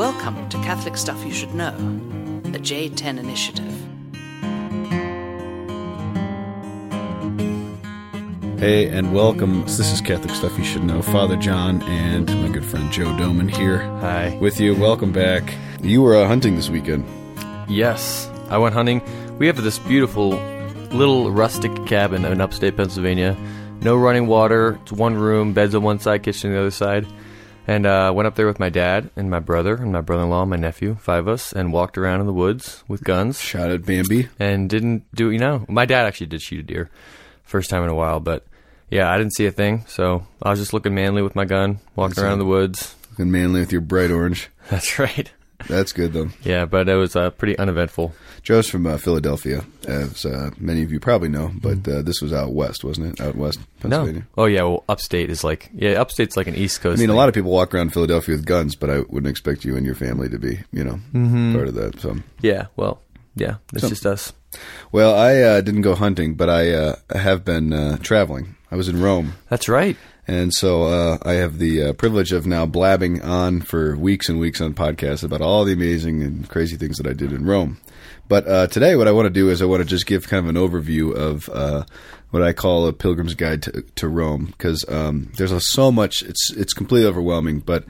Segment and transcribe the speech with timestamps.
[0.00, 1.76] Welcome to Catholic Stuff You Should Know,
[2.44, 3.70] the J10 Initiative.
[8.58, 9.60] Hey, and welcome.
[9.64, 11.02] This is Catholic Stuff You Should Know.
[11.02, 14.38] Father John and my good friend Joe Doman here Hi.
[14.40, 14.74] with you.
[14.74, 15.54] Welcome back.
[15.82, 17.04] You were uh, hunting this weekend.
[17.68, 19.02] Yes, I went hunting.
[19.36, 20.30] We have this beautiful
[20.92, 23.36] little rustic cabin in upstate Pennsylvania.
[23.82, 24.78] No running water.
[24.80, 27.06] It's one room, beds on one side, kitchen on the other side.
[27.66, 30.50] And uh, went up there with my dad and my brother and my brother-in-law, and
[30.50, 33.84] my nephew, five of us, and walked around in the woods with guns Shot at
[33.84, 34.28] Bambi.
[34.40, 35.30] and didn't do.
[35.30, 36.90] You know, my dad actually did shoot a deer,
[37.44, 38.44] first time in a while, but
[38.90, 39.84] yeah, I didn't see a thing.
[39.86, 42.38] So I was just looking manly with my gun, walking That's around it.
[42.38, 42.96] the woods.
[43.10, 44.48] Looking manly with your bright orange.
[44.70, 45.30] That's right.
[45.68, 46.28] That's good, though.
[46.42, 48.14] Yeah, but it was uh, pretty uneventful.
[48.42, 52.32] Joe's from uh, Philadelphia, as uh, many of you probably know, but uh, this was
[52.32, 53.20] out west, wasn't it?
[53.24, 54.20] Out west Pennsylvania.
[54.36, 54.42] No.
[54.42, 54.62] Oh yeah.
[54.62, 56.98] Well, upstate is like yeah, upstate's like an East Coast.
[56.98, 59.64] I mean, a lot of people walk around Philadelphia with guns, but I wouldn't expect
[59.64, 61.54] you and your family to be, you know, Mm-hmm.
[61.54, 62.00] part of that.
[62.00, 62.66] So, Yeah.
[62.76, 63.00] Well.
[63.36, 63.56] Yeah.
[63.72, 64.32] It's Some- just us.
[64.90, 68.56] well, I uh, didn't go hunting, but I, uh, have been uh, traveling.
[68.70, 69.34] I was in Rome.
[69.48, 69.96] That's right.
[70.26, 74.38] And so uh, I have the uh, privilege of now blabbing on for weeks and
[74.38, 77.80] weeks on podcasts about all the amazing and crazy things that I did in Rome.
[78.28, 80.46] But uh, today, what I want to do is I want to just give kind
[80.46, 81.84] of an overview of uh,
[82.30, 86.22] what I call a pilgrim's guide to, to Rome, because um, there's a, so much.
[86.22, 87.84] It's it's completely overwhelming, but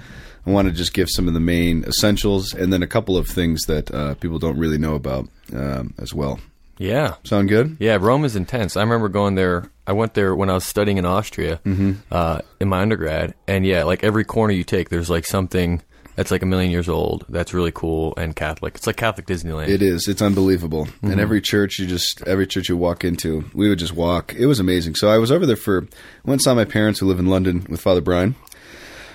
[0.46, 3.28] I want to just give some of the main essentials and then a couple of
[3.28, 6.40] things that uh, people don't really know about um, as well.
[6.78, 7.16] Yeah.
[7.24, 7.76] Sound good?
[7.78, 7.98] Yeah.
[8.00, 8.74] Rome is intense.
[8.74, 9.70] I remember going there.
[9.90, 11.92] I went there when I was studying in Austria Mm-hmm.
[12.12, 15.82] uh, in my undergrad, and yeah, like every corner you take, there's like something
[16.16, 17.24] that's like a million years old.
[17.28, 18.74] That's really cool and Catholic.
[18.76, 19.68] It's like Catholic Disneyland.
[19.68, 20.06] It is.
[20.06, 20.86] It's unbelievable.
[21.02, 24.34] And every church you just every church you walk into, we would just walk.
[24.34, 24.94] It was amazing.
[24.96, 27.26] So I was over there for I went and saw my parents who live in
[27.26, 28.34] London with Father Brian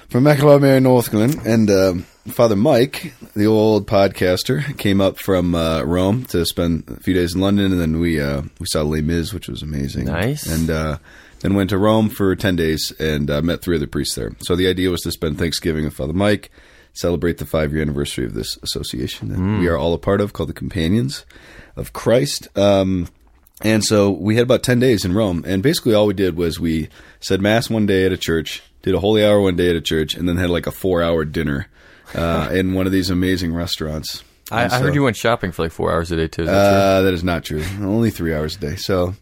[0.09, 6.25] from Macklemore, Northland, and um Father Mike, the old podcaster, came up from uh, Rome
[6.25, 9.31] to spend a few days in London, and then we uh, we saw Les Mis,
[9.31, 10.05] which was amazing.
[10.05, 10.47] Nice.
[10.47, 10.97] And uh,
[11.41, 14.35] then went to Rome for ten days and uh, met three other priests there.
[14.39, 16.49] So the idea was to spend Thanksgiving with Father Mike,
[16.93, 20.33] celebrate the five year anniversary of this association that we are all a part of,
[20.33, 21.25] called the Companions
[21.75, 22.47] of Christ.
[22.57, 23.07] Um,
[23.61, 25.43] and so we had about 10 days in Rome.
[25.47, 28.95] And basically, all we did was we said Mass one day at a church, did
[28.95, 31.23] a holy hour one day at a church, and then had like a four hour
[31.23, 31.67] dinner
[32.13, 34.23] uh, in one of these amazing restaurants.
[34.51, 36.43] I, And I heard you went shopping for like four hours a day too.
[36.43, 37.63] Is that uh, that is not true.
[37.81, 38.75] Only three hours a day.
[38.75, 39.15] So,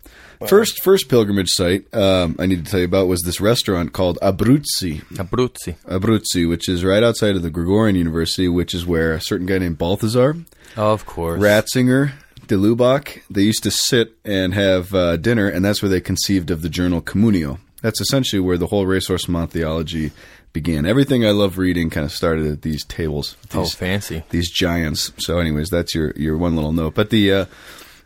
[0.48, 4.18] first first pilgrimage site um, I need to tell you about was this restaurant called
[4.22, 5.02] Abruzzi.
[5.14, 5.76] Abruzzi.
[5.86, 9.60] Abruzzi, which is right outside of the Gregorian University, which is where a certain guy
[9.60, 10.36] named Balthasar,
[10.76, 11.40] Of course.
[11.42, 12.12] Ratzinger,
[12.48, 16.52] de Lubac, they used to sit and have uh, dinner, and that's where they conceived
[16.52, 17.60] of the journal Communio.
[17.82, 20.12] That's essentially where the whole ressourcement theology
[20.54, 20.86] began.
[20.86, 23.36] Everything I love reading kind of started at these tables.
[23.54, 24.24] Oh, These, fancy.
[24.30, 25.12] these giants.
[25.18, 26.94] So, anyways, that's your your one little note.
[26.96, 27.46] But the uh,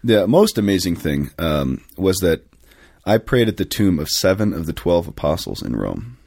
[0.04, 2.46] the most amazing thing um, was that
[3.06, 6.18] I prayed at the tomb of seven of the twelve apostles in Rome.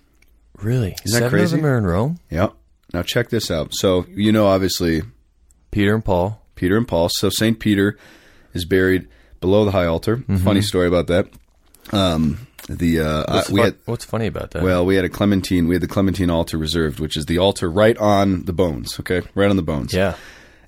[0.58, 0.94] Really?
[1.04, 1.56] Isn't that Seven crazy?
[1.56, 2.18] of them are in Rome.
[2.30, 2.52] Yep.
[2.92, 3.74] Now check this out.
[3.74, 5.02] So you know, obviously,
[5.70, 6.42] Peter and Paul.
[6.54, 7.08] Peter and Paul.
[7.10, 7.96] So Saint Peter
[8.52, 9.08] is buried
[9.40, 10.18] below the high altar.
[10.42, 11.28] Funny story about that.
[11.92, 12.46] Um,
[12.78, 14.62] the uh, What's, we had what's funny about that?
[14.62, 15.66] well, we had a Clementine.
[15.66, 18.98] We had the Clementine altar reserved, which is the altar right on the bones.
[19.00, 19.92] Okay, right on the bones.
[19.92, 20.14] yeah.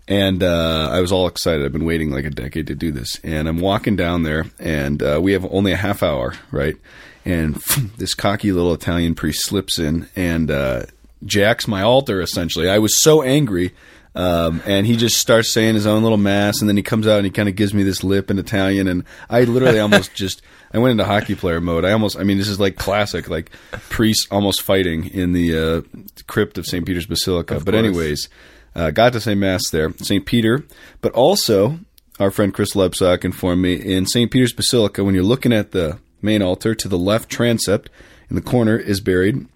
[0.09, 1.65] And uh, I was all excited.
[1.65, 3.21] I've been waiting like a decade to do this.
[3.23, 6.77] And I'm walking down there, and uh, we have only a half hour, right?
[7.25, 7.55] And
[7.99, 10.83] this cocky little Italian priest slips in and uh,
[11.25, 12.69] jacks my altar, essentially.
[12.69, 13.73] I was so angry.
[14.15, 17.17] Um, and he just starts saying his own little mass, and then he comes out
[17.17, 20.43] and he kind of gives me this lip in Italian, and I literally almost just
[20.75, 21.85] I went into hockey player mode.
[21.85, 23.51] I almost I mean this is like classic like
[23.91, 26.85] priests almost fighting in the uh, crypt of St.
[26.87, 27.55] Peter's Basilica.
[27.55, 27.77] but course.
[27.77, 28.29] anyways,
[28.75, 30.25] uh, got to say mass there, St.
[30.25, 30.65] Peter,
[31.01, 31.79] but also
[32.21, 34.31] our friend Chris Lebsock informed me in St.
[34.31, 37.91] Peter's Basilica when you're looking at the main altar to the left transept
[38.31, 39.47] in the corner is buried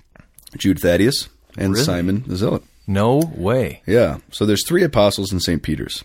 [0.56, 1.84] Jude Thaddeus and Really?
[1.84, 2.62] Simon the Zealot.
[2.86, 3.82] No way.
[3.86, 4.18] Yeah.
[4.30, 5.62] So there's three apostles in St.
[5.62, 6.04] Peter's.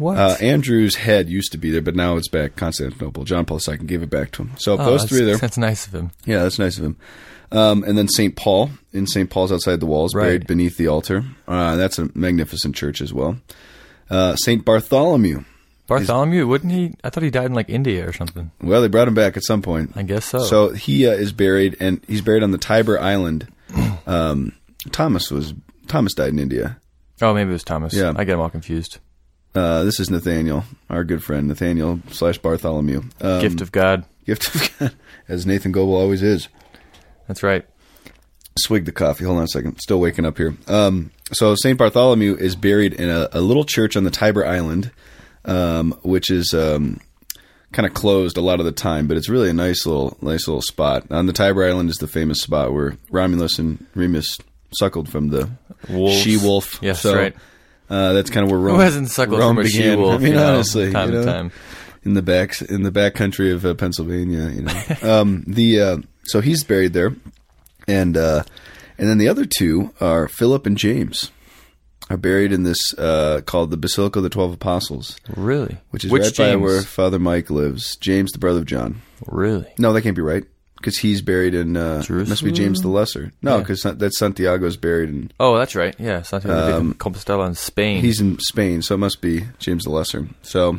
[0.00, 0.16] What?
[0.18, 3.24] Uh, Andrew's head used to be there, but now it's back Constantinople.
[3.24, 4.52] John Paul II gave it back to him.
[4.58, 5.36] So Oh, those three there.
[5.36, 6.10] That's nice of him.
[6.24, 6.96] Yeah, that's nice of him.
[7.52, 8.34] Um, and then St.
[8.36, 9.28] Paul in St.
[9.28, 10.24] Paul's outside the walls, Right.
[10.24, 11.24] buried beneath the altar.
[11.46, 13.38] Uh, that's a magnificent church as well.
[14.08, 14.64] Uh, St.
[14.64, 15.44] Bartholomew.
[15.86, 16.94] Bartholomew, wouldn't he?
[17.02, 18.52] I thought he died in like India or something.
[18.62, 19.92] Well, they brought him back at some point.
[19.96, 20.38] I guess so.
[20.44, 23.46] So he uh, is buried, and he's buried on the Tiber Island.
[24.06, 24.52] Um,
[24.90, 25.54] Thomas was
[25.86, 26.78] Thomas died in India.
[27.22, 27.92] oh, maybe it was Thomas.
[27.94, 28.12] Yeah.
[28.16, 28.98] I get them all confused.
[29.54, 33.02] Uh, this is Nathaniel, our good friend Nathaniel slash Bartholomew.
[33.20, 34.04] Um, Gift of God.
[34.24, 34.92] gift of God,
[35.28, 36.48] as Nathan Goebel always is.
[37.26, 37.64] That's right.
[38.58, 39.24] Swig the coffee.
[39.24, 39.80] Hold on a second.
[39.80, 40.56] Still waking up here.
[40.68, 44.90] Um, so Saint Bartholomew is buried in a, a little church on the Tiber Island,
[45.44, 47.00] um, which is um,
[47.72, 50.46] kind of closed a lot of the time, but it's really a nice little nice
[50.46, 51.10] little spot.
[51.10, 54.38] On the Tiber Island is the famous spot where Romulus and Remus
[54.72, 55.50] suckled from the
[56.22, 56.78] she wolf.
[56.82, 57.34] Yes, so, right.
[57.90, 59.82] Uh, that's kind of where Rome, Who hasn't suckled Rome from a began.
[59.96, 61.52] she-wolf, I mean, you know, honestly, time you to know, time.
[62.04, 64.48] in the back in the back country of uh, Pennsylvania.
[64.48, 64.82] You know,
[65.20, 67.14] um, the uh, so he's buried there,
[67.88, 68.44] and uh,
[68.96, 71.32] and then the other two are Philip and James
[72.08, 75.78] are buried in this uh, called the Basilica of the Twelve Apostles, Really?
[75.90, 77.96] which is Which right by where Father Mike lives.
[77.96, 79.02] James, the brother of John.
[79.26, 79.66] Really?
[79.78, 80.44] No, that can't be right
[80.80, 83.32] because he's buried in uh, must be James the Lesser.
[83.42, 83.60] No, Yeah.
[83.62, 85.94] because that's Santiago's buried in Oh, that's right.
[85.98, 87.98] Yeah, Santiago de Compostela in Spain.
[87.98, 90.28] Um, He's in Spain, so it must be James the Lesser.
[90.42, 90.78] So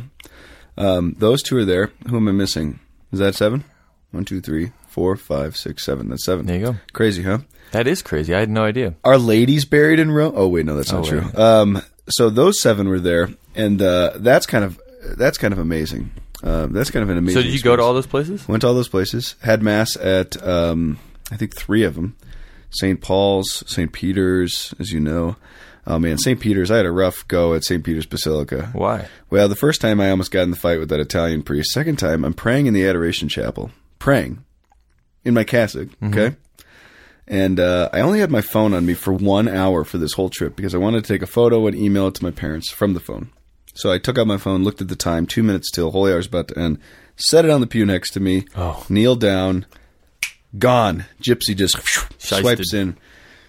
[0.77, 1.91] um, those two are there.
[2.09, 2.79] Who am I missing?
[3.11, 3.63] Is that seven?
[4.11, 6.09] One, two, three, four, five, six, seven.
[6.09, 6.45] That's seven.
[6.45, 6.75] There you go.
[6.93, 7.39] Crazy, huh?
[7.71, 8.33] that is crazy.
[8.35, 8.95] I had no idea.
[9.05, 10.33] Are ladies buried in Rome?
[10.35, 11.31] Oh wait, no, that's not Oh, true.
[11.41, 14.79] Um, so those seven were there, and uh, that's kind of
[15.17, 16.11] that's kind of amazing.
[16.43, 17.41] Uh, that's kind of an amazing.
[17.41, 18.47] So did you go to all those places?
[18.47, 19.35] Went to all those places.
[19.41, 20.99] Had mass at um,
[21.31, 22.15] I think three of them:
[22.71, 22.99] St.
[23.01, 23.91] Paul's, St.
[23.91, 25.35] Peter's, as you know.
[25.87, 26.39] Oh man, St.
[26.39, 26.69] Peter's.
[26.71, 27.83] I had a rough go at St.
[27.83, 28.69] Peter's Basilica.
[28.73, 29.07] Why?
[29.29, 31.71] Well, the first time I almost got in the fight with that Italian priest.
[31.71, 34.43] Second time, I'm praying in the Adoration Chapel, praying
[35.23, 35.89] in my cassock.
[36.03, 36.35] Okay.
[37.27, 40.29] And uh, I only had my phone on me for one hour for this whole
[40.29, 42.93] trip because I wanted to take a photo and email it to my parents from
[42.93, 43.29] the phone.
[43.81, 46.27] So I took out my phone, looked at the time, two minutes till holy hour's
[46.27, 46.77] about to end,
[47.15, 48.85] set it on the pew next to me, Oh.
[48.89, 49.65] kneeled down,
[50.59, 51.05] gone.
[51.19, 51.75] Gypsy just
[52.19, 52.95] swipes in,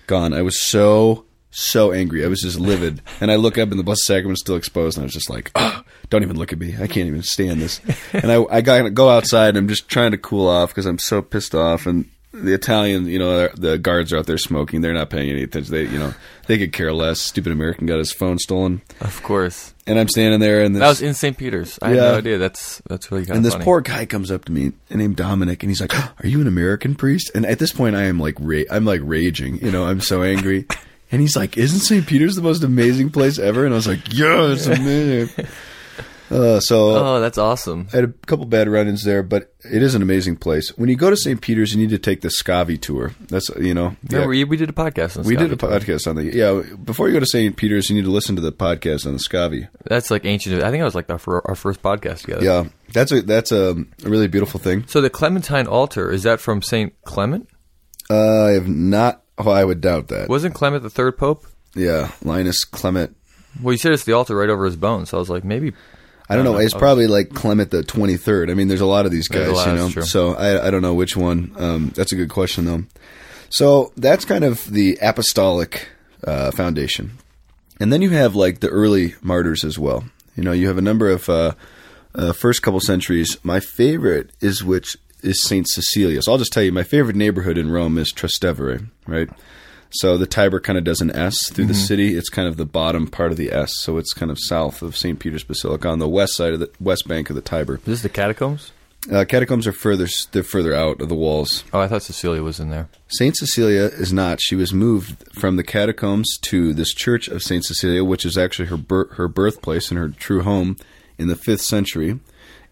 [0.07, 0.33] gone.
[0.33, 2.25] I was so so angry.
[2.25, 5.03] I was just livid, and I look up and the Blessed Sacrament's still exposed, and
[5.03, 6.77] I was just like, oh, "Don't even look at me.
[6.81, 7.83] I can't even stand this."
[8.15, 9.51] and I I got go outside.
[9.51, 13.07] and I'm just trying to cool off because I'm so pissed off, and the Italian,
[13.07, 14.81] you know, the guards are out there smoking.
[14.81, 15.73] They're not paying any attention.
[15.73, 16.15] They, you know,
[16.47, 17.21] they could care less.
[17.21, 19.75] Stupid American got his phone stolen, Of course.
[19.87, 21.37] and I'm standing there, and this, That was in St.
[21.37, 21.79] Peter's.
[21.83, 22.39] I had no idea.
[22.39, 23.65] That's that's really kind and this funny.
[23.65, 26.95] poor guy comes up to me named Dominic, and he's like, "Are you an American
[26.95, 29.59] priest?" And at this point, I am like, ra- I'm like raging.
[29.65, 30.67] You know, I'm so angry.
[31.15, 32.07] And he's like, "Isn't St.
[32.07, 35.47] Peter's the most amazing place ever?" And I was like, "Yeah, it's amazing."
[36.33, 37.89] Uh, so Oh, that's awesome.
[37.93, 40.71] I had a couple bad run-ins there, but it is an amazing place.
[40.79, 41.41] When you go to St.
[41.41, 43.13] Peter's, you need to take the Scavi tour.
[43.29, 45.81] That's you know, Yeah, we, we did a podcast on we did a Scavi.
[45.81, 46.63] podcast on the yeah.
[46.77, 47.57] Before you go to St.
[47.57, 49.69] Peter's, you need to listen to the podcast on the Scavi.
[49.85, 50.63] That's like ancient.
[50.63, 52.45] I think it was like our, our first podcast together.
[52.45, 54.87] Yeah, that's a that's a, really beautiful thing.
[54.87, 57.49] So the Clementine altar is that from Saint Clement?
[58.11, 59.23] Uh, I have not.
[59.39, 60.29] Oh, I would doubt that.
[60.29, 61.47] Wasn't Clement the third pope?
[61.75, 63.17] Yeah, Linus Clement.
[63.63, 65.11] Well, you said it's the altar right over his bones.
[65.11, 65.73] So I was like, maybe.
[66.33, 66.57] I don't know.
[66.59, 68.51] It's probably like Clement the twenty third.
[68.51, 69.89] I mean, there's a lot of these guys, lot, you know.
[70.03, 71.53] So I I don't know which one.
[71.57, 72.85] Um, that's a good question though.
[73.51, 75.89] So that's kind of the apostolic
[76.25, 77.19] uh, foundation,
[77.81, 80.05] and then you have like the early martyrs as well.
[80.37, 81.53] You know, you have a number of uh,
[82.15, 83.37] uh, first couple centuries.
[83.43, 86.23] My favorite is which is Saint Cecilia.
[86.23, 89.29] So I'll just tell you, my favorite neighborhood in Rome is Trastevere, right?
[89.95, 92.17] So the Tiber kind of does an S through the city.
[92.17, 94.97] It's kind of the bottom part of the S, so it's kind of south of
[94.97, 95.19] St.
[95.19, 97.77] Peter's Basilica on the west side of the west bank of the Tiber.
[97.77, 98.73] Is this the catacombs?
[99.11, 101.65] Uh, catacombs are further they're further out of the walls.
[101.73, 102.89] Oh, I thought Cecilia was in there.
[103.09, 104.41] Saint Cecilia is not.
[104.41, 108.69] She was moved from the catacombs to this church of Saint Cecilia, which is actually
[108.69, 110.77] her her birthplace and her true home
[111.19, 112.21] in the fifth century.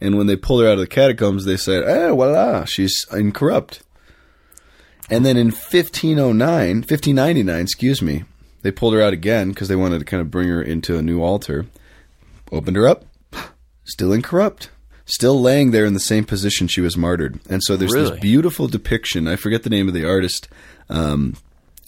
[0.00, 3.82] And when they pulled her out of the catacombs, they said, "Eh, voila, she's incorrupt."
[5.10, 6.38] And then in 1509,
[6.78, 8.24] 1599, excuse me,
[8.62, 11.02] they pulled her out again because they wanted to kind of bring her into a
[11.02, 11.66] new altar.
[12.52, 13.04] Opened her up,
[13.84, 14.70] still incorrupt,
[15.04, 17.40] still laying there in the same position she was martyred.
[17.48, 18.10] And so there's Really?
[18.10, 19.26] this beautiful depiction.
[19.28, 20.48] I forget the name of the artist
[20.88, 21.36] um,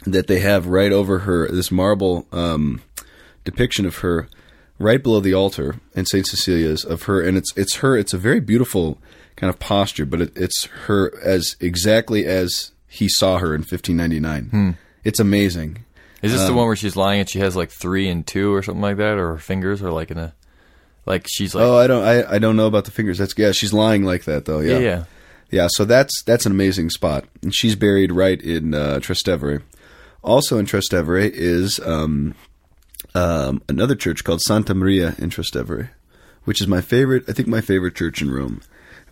[0.06, 1.48] that they have right over her.
[1.48, 2.82] This marble um,
[3.44, 4.28] depiction of her
[4.78, 7.96] right below the altar in Saint Cecilia's of her, and it's it's her.
[7.96, 8.98] It's a very beautiful
[9.36, 14.76] kind of posture, but it, it's her as exactly as he saw her in 1599.
[15.04, 15.84] It's amazing.
[16.22, 18.54] Is this Um, the one where she's lying and she has like three and two
[18.54, 20.34] or something like that, or her fingers are like in a,
[21.06, 22.04] like she's like, Oh, I don't.
[22.04, 23.18] I, I don't know about the fingers.
[23.18, 23.50] That's yeah.
[23.52, 24.60] She's lying like that though.
[24.60, 25.04] yeah, yeah.
[25.50, 29.62] Yeah, so that's that's an amazing spot, and she's buried right in uh, Trastevere.
[30.22, 32.34] Also in Trastevere is um,
[33.14, 35.90] um, another church called Santa Maria in Trastevere,
[36.44, 37.24] which is my favorite.
[37.28, 38.60] I think my favorite church in Rome.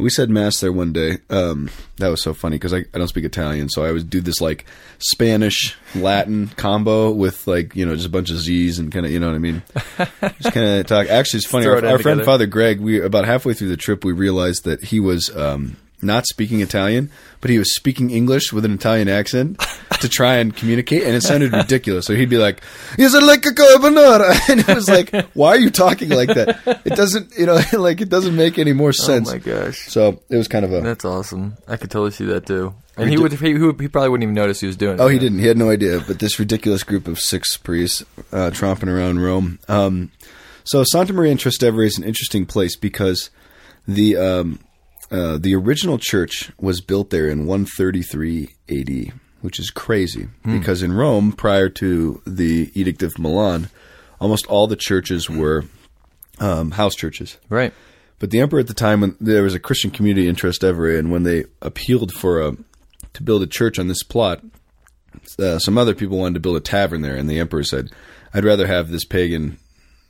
[0.00, 1.18] We said mass there one day.
[1.28, 4.20] Um, that was so funny because I, I don't speak Italian, so I would do
[4.20, 4.66] this like
[4.98, 9.12] Spanish Latin combo with like you know just a bunch of Z's and kind of
[9.12, 9.62] you know what I mean.
[10.40, 11.08] Just kind of talk.
[11.08, 11.66] Actually, it's funny.
[11.66, 12.24] Our, it our friend.
[12.24, 16.26] Father Greg, we about halfway through the trip, we realized that he was um, not
[16.26, 19.62] speaking Italian, but he was speaking English with an Italian accent.
[20.00, 22.06] To try and communicate, and it sounded ridiculous.
[22.06, 22.62] So he'd be like,
[22.98, 26.60] "Is it like a carbonara?" And it was like, "Why are you talking like that?
[26.84, 29.78] It doesn't, you know, like it doesn't make any more sense." Oh my gosh.
[29.88, 30.80] So it was kind of a.
[30.80, 31.56] That's awesome.
[31.68, 32.74] I could totally see that too.
[32.96, 35.00] And he would he, would- he probably wouldn't even notice he was doing it.
[35.00, 35.38] Oh, he didn't.
[35.38, 36.00] He had no idea.
[36.06, 38.02] But this ridiculous group of six priests
[38.32, 39.58] uh, tromping around Rome.
[39.68, 40.10] Um,
[40.64, 43.30] so Santa Maria in Trastevere is an interesting place because
[43.88, 44.58] the um,
[45.10, 50.92] uh, the original church was built there in 133 AD, which is crazy because in
[50.92, 53.68] Rome, prior to the Edict of Milan,
[54.20, 55.64] almost all the churches were
[56.38, 57.36] um, house churches.
[57.48, 57.72] Right.
[58.18, 61.10] But the emperor at the time, when there was a Christian community in Trastevere, and
[61.10, 62.56] when they appealed for a
[63.14, 64.42] to build a church on this plot,
[65.38, 67.90] uh, some other people wanted to build a tavern there, and the emperor said,
[68.34, 69.56] "I'd rather have this pagan,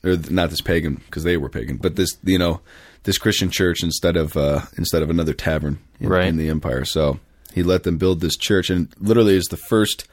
[0.04, 2.60] or th- not this pagan because they were pagan, but this you know
[3.04, 6.26] this Christian church instead of uh, instead of another tavern in, Right.
[6.26, 7.20] in the empire." So
[7.54, 10.06] he let them build this church, and literally is the first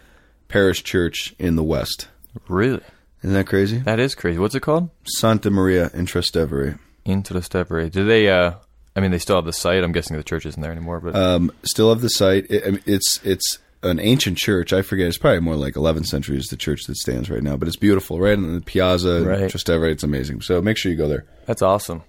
[0.47, 2.07] parish church in the West.
[2.47, 2.81] Really?
[3.23, 3.79] Isn't that crazy?
[3.79, 4.37] That is crazy.
[4.39, 4.89] What's it called?
[5.05, 6.77] Santa Maria in Trastevere.
[7.05, 7.89] Into the Steppery.
[7.89, 8.29] Do they?
[8.29, 8.53] uh
[8.95, 9.83] I mean, they still have the site.
[9.83, 10.99] I'm guessing the church isn't there anymore.
[10.99, 12.47] But um, still have the site.
[12.49, 14.73] It, I mean, it's it's an ancient church.
[14.73, 15.07] I forget.
[15.07, 17.77] It's probably more like 11th century is the church that stands right now, but it's
[17.77, 19.39] beautiful, right in the piazza, in Right.
[19.51, 19.91] Trastevere.
[19.91, 20.41] It's amazing.
[20.41, 21.25] So make sure you go there.
[21.45, 22.01] that's awesome.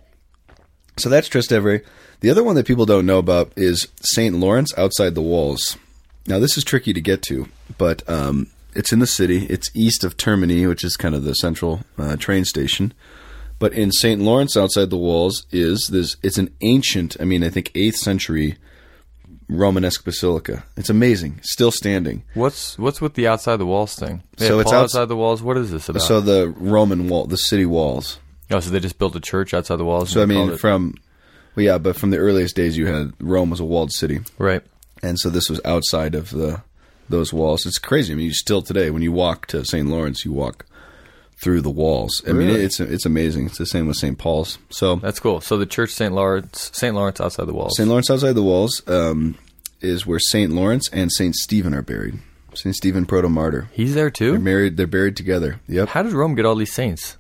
[0.99, 1.85] So that's Trastevere.
[2.21, 4.35] The other one that people don't know about is St.
[4.35, 5.77] Lawrence outside the walls.
[6.27, 9.47] Now this is tricky to get to, but um, it's in the city.
[9.47, 12.93] It's east of Termini, which is kind of the central uh, train station.
[13.59, 14.21] But in St.
[14.21, 16.17] Lawrence outside the walls is this.
[16.23, 17.17] It's an ancient.
[17.19, 18.57] I mean, I think eighth century
[19.49, 20.65] Romanesque basilica.
[20.77, 22.23] It's amazing, still standing.
[22.35, 24.23] What's what's with the outside the walls thing?
[24.37, 25.43] They So it's Paul outside the walls.
[25.43, 26.03] What is this about?
[26.03, 28.19] So the Roman wall, the city walls.
[28.51, 30.11] Oh, so they just built a church outside the walls.
[30.11, 30.95] So I mean, from
[31.57, 34.21] well, yeah, but from the earliest days, you had Rome was a walled city.
[34.39, 34.63] right.
[35.03, 36.63] and so this was outside of the
[37.09, 37.65] those walls.
[37.67, 38.13] It's crazy.
[38.13, 39.89] I mean, you still today when you walk to St.
[39.89, 40.67] Lawrence, you walk
[41.43, 42.23] through the walls.
[42.29, 43.47] I mean, it's it's amazing.
[43.47, 44.19] It's the same with St.
[44.19, 44.59] Paul's.
[44.71, 45.41] So That's cool.
[45.41, 46.13] So the church St.
[46.13, 46.95] Lawrence, St.
[46.95, 47.77] Lawrence outside the walls.
[47.77, 47.89] St.
[47.89, 49.37] Lawrence outside the walls um,
[49.81, 50.53] is where St.
[50.53, 51.35] Lawrence and St.
[51.37, 52.19] Stephen are buried.
[52.55, 52.75] St.
[52.75, 53.69] Stephen proto-martyr.
[53.73, 54.39] He's there They're too.
[54.41, 54.77] married.
[54.77, 55.61] They're buried together.
[55.69, 55.91] Yep.
[55.91, 57.17] How did Rome get all these saints?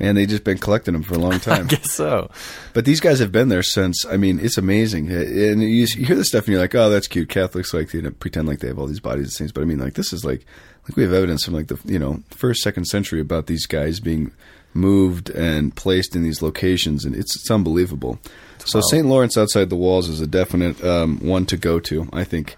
[0.00, 1.66] Man, they just been collecting them for a long time.
[1.66, 2.30] I guess so.
[2.72, 4.04] But these guys have been there since.
[4.06, 5.10] I mean, it's amazing.
[5.12, 8.02] And you, you hear this stuff, and you're like, "Oh, that's cute." Catholics like you
[8.02, 10.12] know, pretend like they have all these bodies of saints, but I mean, like this
[10.12, 10.44] is like,
[10.88, 14.00] like we have evidence from like the you know first, second century about these guys
[14.00, 14.32] being
[14.72, 18.18] moved and placed in these locations, and it's it's unbelievable.
[18.64, 18.84] So wild.
[18.90, 19.06] St.
[19.06, 22.08] Lawrence outside the walls is a definite um, one to go to.
[22.12, 22.56] I think,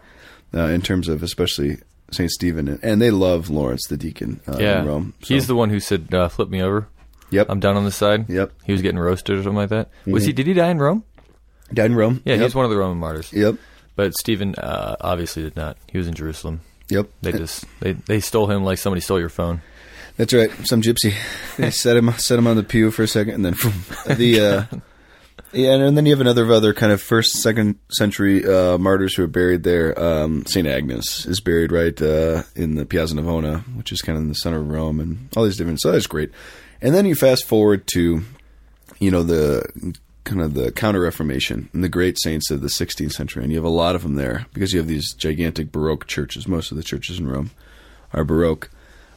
[0.54, 1.78] uh, in terms of especially
[2.10, 2.30] St.
[2.30, 4.80] Stephen, and they love Lawrence the deacon uh, Yeah.
[4.80, 5.14] in Rome.
[5.20, 6.88] He's the one who said, uh, "Flip me over.
[7.32, 9.88] Yep, I'm down on this side." yep, He was getting roasted or something like that.
[10.06, 10.32] Was he?
[10.32, 11.02] Did he die in Rome?
[11.74, 12.20] died in Rome.
[12.24, 12.38] Yeah, yep.
[12.40, 13.32] he was one of the Roman martyrs.
[13.32, 13.56] Yep,
[13.96, 15.76] But Stephen uh, obviously did not.
[15.90, 16.60] He was in Jerusalem.
[16.88, 17.08] yep.
[17.22, 19.62] They just they they stole him like somebody stole your phone.
[20.18, 20.50] That's right.
[20.66, 21.14] Some gypsy.
[21.56, 23.54] They set him set him on the pew for a second, and then
[24.16, 24.76] the uh,
[25.52, 29.24] yeah, and then you have another other kind of first, second century uh, martyrs who
[29.24, 29.98] are buried there.
[30.00, 34.22] Um, Saint Agnes is buried right uh, in the Piazza Navona, which is kind of
[34.22, 35.80] in the center of Rome, and all these different.
[35.80, 36.30] So that's great.
[36.80, 38.22] And then you fast forward to,
[38.98, 43.12] you know, the kind of the Counter Reformation and the great saints of the 16th
[43.12, 46.06] century, and you have a lot of them there because you have these gigantic Baroque
[46.06, 46.48] churches.
[46.48, 47.50] Most of the churches in Rome
[48.12, 48.70] are Baroque.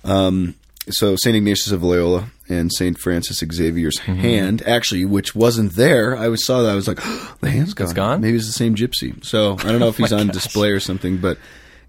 [0.03, 0.55] Um,
[0.89, 4.13] so Saint Ignatius of Loyola and Saint Francis Xavier's Mm-hmm.
[4.19, 6.15] hand, actually, which wasn't there.
[6.15, 6.71] I was saw that.
[6.71, 6.97] I was like,
[7.41, 7.93] the hand's gone.
[7.93, 8.21] gone?
[8.21, 9.23] Maybe it's the same gypsy.
[9.25, 11.17] So I don't know if he's on display or something.
[11.17, 11.37] But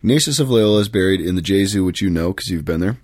[0.03, 2.97] Ignatius of Loyola is buried in the Gesù, which you know because you've been there.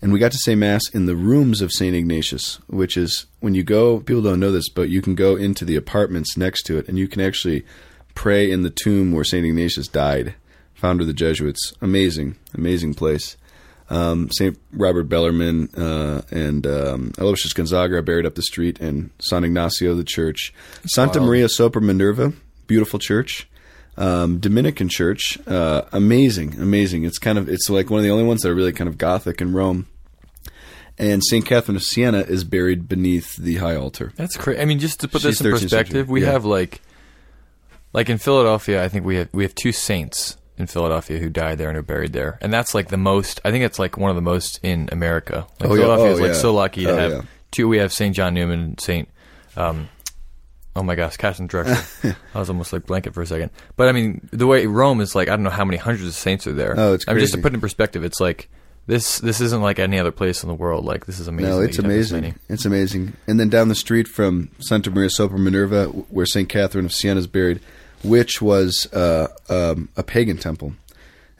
[0.00, 3.54] And we got to say mass in the rooms of Saint Ignatius, which is when
[3.54, 4.00] you go.
[4.00, 6.98] People don't know this, but you can go into the apartments next to it, and
[6.98, 7.64] you can actually
[8.16, 10.34] pray in the tomb where Saint Ignatius died,
[10.74, 11.72] founder of the Jesuits.
[11.80, 13.36] Amazing, amazing place.
[13.92, 19.10] Um, Saint Robert Bellarmine uh, and um, Aloysius Gonzaga are buried up the street, and
[19.18, 20.54] San Ignacio, the church.
[20.86, 21.28] Santa wild.
[21.28, 22.32] Maria sopra Minerva,
[22.66, 23.46] beautiful church.
[23.98, 27.04] Um, Dominican church, uh, amazing, amazing.
[27.04, 28.96] It's kind of it's like one of the only ones that are really kind of
[28.96, 29.86] Gothic in Rome.
[30.96, 34.14] And Saint Catherine of Siena is buried beneath the high altar.
[34.16, 34.58] That's crazy.
[34.60, 36.30] I mean, just to put She's this in perspective, century, we yeah.
[36.30, 36.80] have like,
[37.92, 41.58] like in Philadelphia, I think we have we have two saints in Philadelphia who died
[41.58, 43.40] there and are buried there, and that's like the most.
[43.44, 45.46] I think it's like one of the most in America.
[45.60, 45.82] Like Oh, yeah.
[45.82, 46.34] Philadelphia Oh, is like yeah.
[46.34, 47.22] so lucky to Oh, have yeah.
[47.50, 47.68] two.
[47.68, 49.08] We have Saint John Neumann and Saint.
[49.56, 49.88] Um,
[50.76, 52.14] oh my gosh, Katharine Drexel.
[52.34, 55.14] I was almost like blanket for a second, but I mean the way Rome is
[55.14, 56.74] like I don't know how many hundreds of saints are there.
[56.76, 58.48] Oh, it's I mean, just to put it in perspective, it's like.
[58.84, 60.84] This this isn't like any other place in the world.
[60.84, 61.50] Like this is amazing.
[61.52, 62.34] No, it's you have this amazing.
[62.48, 63.12] It's amazing.
[63.28, 67.20] And then down the street from Santa Maria sopra Minerva, where Saint Catherine of Siena
[67.20, 67.60] is buried,
[68.02, 70.74] which was uh, um, a pagan temple,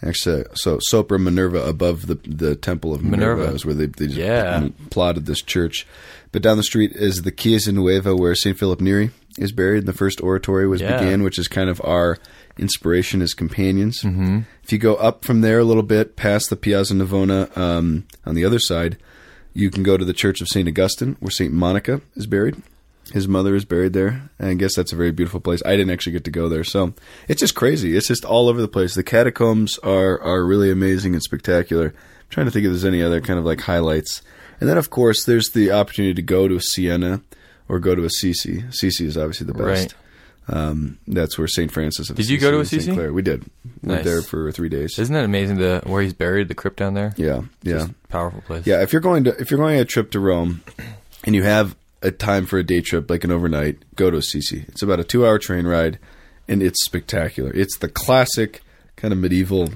[0.05, 3.55] Actually, so Sopra Minerva above the the temple of Minerva, Minerva.
[3.55, 4.69] is where they, they just Yeah.
[4.91, 5.87] plotted this church.
[6.33, 9.79] But down the street is the Chiesa Nuova, where Saint Philip Neri is buried.
[9.81, 10.99] And the first oratory was Yeah.
[10.99, 12.19] began, which is kind of our
[12.59, 14.01] inspiration as companions.
[14.03, 14.41] Mm-hmm.
[14.65, 18.35] If you go up from there a little bit, past the Piazza Navona, um, on
[18.35, 18.97] the other side,
[19.55, 22.57] you can go to the Church of Saint Augustine, where Saint Monica is buried.
[23.13, 24.31] His mother is buried there.
[24.39, 25.63] And I guess that's a very beautiful place.
[25.67, 26.95] I didn't actually get to go there, so
[27.29, 27.97] it's just crazy.
[27.97, 28.95] It's just all over the place.
[28.95, 31.89] The catacombs are are really amazing and spectacular.
[31.89, 34.23] I'm trying to think if there's any other kind of like highlights.
[34.61, 37.21] And then, of course, there's the opportunity to go to Siena
[37.69, 38.65] or go to Assisi.
[38.69, 39.95] Assisi is obviously the best.
[40.49, 42.11] Um, that's where Saint Francis.
[42.11, 42.93] Of Did you go to Assisi?
[42.93, 43.13] Clare.
[43.13, 43.45] We did.
[43.83, 43.95] Nice.
[43.97, 44.99] Went there for three days.
[44.99, 45.59] Isn't that amazing?
[45.59, 47.15] The where he's buried, the crypt down there.
[47.17, 47.89] yeah, yeah.
[48.09, 48.67] Powerful place.
[48.67, 50.63] Yeah, if you're going to if you're going on a trip to Rome
[51.25, 54.65] and you have a time for a day trip like an overnight, go to Assisi.
[54.69, 55.99] It's about a 2-hour train ride
[56.49, 57.53] and it's spectacular.
[57.55, 58.63] It's the classic
[58.97, 59.71] kind of medieval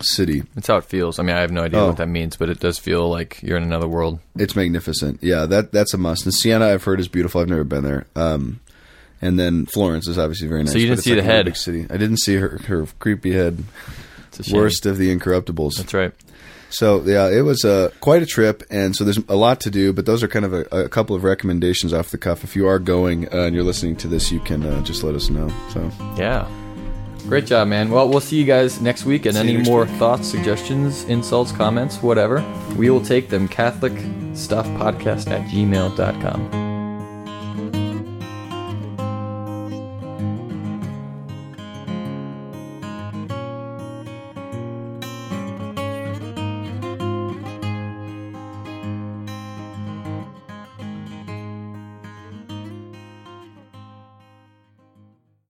[0.00, 0.42] city.
[0.54, 1.18] That's how it feels.
[1.18, 1.86] I mean, I have no idea Oh.
[1.88, 4.18] what that means, but it does feel like you're in another world.
[4.36, 5.20] It's magnificent.
[5.22, 6.24] Yeah, that that's a must.
[6.24, 7.40] And Siena I've heard is beautiful.
[7.40, 8.06] I've never been there.
[8.16, 8.60] Um
[9.22, 10.72] and then Florence is obviously very nice.
[10.72, 11.56] So you didn't see like the head?
[11.56, 11.86] City.
[11.88, 13.62] I didn't see her her creepy head.
[14.28, 14.56] It's a shame.
[14.56, 15.76] Worst of the incorruptibles.
[15.76, 16.12] That's right.
[16.74, 19.92] So yeah, it was uh, quite a trip, and so there's a lot to do.
[19.92, 22.44] But those are kind of a, a couple of recommendations off the cuff.
[22.44, 25.14] If you are going uh, and you're listening to this, you can uh, just let
[25.14, 25.48] us know.
[25.72, 26.48] So Yeah.
[27.28, 27.90] Great job, man.
[27.90, 29.24] Well, we'll see you guys next week.
[29.24, 29.94] And See any more week.
[29.96, 32.44] thoughts, suggestions, insults, comments, whatever,
[32.76, 33.48] we will take them.
[33.48, 33.94] Catholic
[34.34, 36.73] Stuff Podcast at gmail.com.